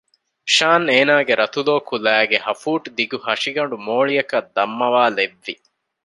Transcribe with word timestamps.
ޝާން 0.55 0.85
އޭނާގެ 0.91 1.33
ރަތުލޯ 1.41 1.75
ކުލައިގެ 1.87 2.37
ހަފޫޓްދިގު 2.45 3.17
ހަށިގަނޑު 3.25 3.75
މޯޅިއަކަށް 3.87 4.49
ދަންމަވާލެއްވި 4.55 5.53